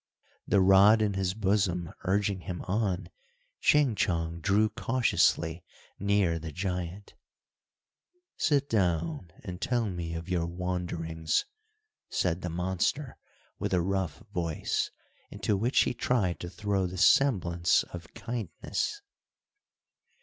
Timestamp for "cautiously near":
4.67-6.39